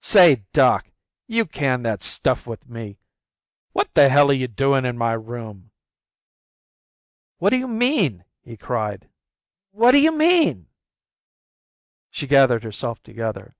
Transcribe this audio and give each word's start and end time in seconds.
"Say, 0.00 0.44
doc, 0.52 0.90
you 1.28 1.46
can 1.46 1.82
that 1.82 2.02
stuff 2.02 2.44
with 2.44 2.68
me. 2.68 2.98
What 3.70 3.94
the 3.94 4.08
hell 4.08 4.30
are 4.30 4.34
you 4.34 4.48
doin' 4.48 4.84
in 4.84 4.98
my 4.98 5.12
room?" 5.12 5.70
"What 7.38 7.50
do 7.50 7.56
you 7.56 7.68
mean?" 7.68 8.24
he 8.42 8.56
cried. 8.56 9.08
"What 9.70 9.92
d'you 9.92 10.10
mean?" 10.10 10.66
She 12.10 12.26
gathered 12.26 12.64
herself 12.64 13.00
together. 13.04 13.54